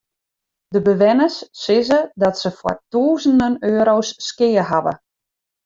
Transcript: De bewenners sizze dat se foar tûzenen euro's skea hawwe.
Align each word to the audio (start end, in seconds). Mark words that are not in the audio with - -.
De 0.67 0.81
bewenners 0.81 1.47
sizze 1.63 1.99
dat 2.13 2.39
se 2.41 2.51
foar 2.59 2.77
tûzenen 2.91 3.53
euro's 3.79 4.09
skea 4.27 4.63
hawwe. 4.71 4.93